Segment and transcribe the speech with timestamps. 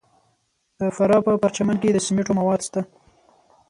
[0.79, 2.81] د فراه په پرچمن کې د سمنټو مواد شته.